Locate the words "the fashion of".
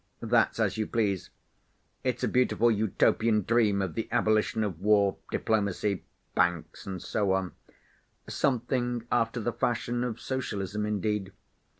9.39-10.19